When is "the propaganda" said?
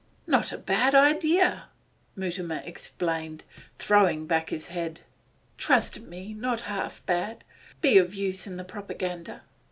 8.57-9.43